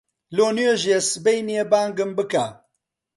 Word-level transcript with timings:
لۆ 0.35 0.47
نوێژی 0.57 0.97
سبەینێ 1.09 1.61
بانگم 1.71 2.11
بکە. 2.17 2.45